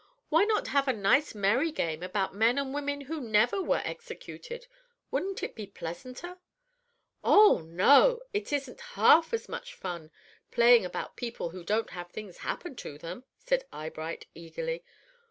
[0.29, 4.65] Why not have a nice merry game about men and women who never were executed?
[5.11, 6.39] Wouldn't it be pleasanter?"
[7.23, 8.21] "Oh, no!
[8.33, 10.09] It isn't half as much fun
[10.49, 14.83] playing about people who don't have things happen to them," said Eyebright, eagerly.